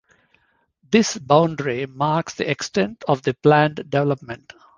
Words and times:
This 0.89 1.15
boundary 1.19 1.85
marks 1.85 2.33
the 2.33 2.49
extent 2.49 3.03
of 3.07 3.21
the 3.21 3.35
planned 3.35 3.87
development. 3.87 4.51